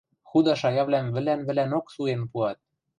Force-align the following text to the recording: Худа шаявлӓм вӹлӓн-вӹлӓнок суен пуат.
Худа 0.29 0.53
шаявлӓм 0.61 1.07
вӹлӓн-вӹлӓнок 1.13 1.85
суен 1.93 2.21
пуат. 2.31 2.57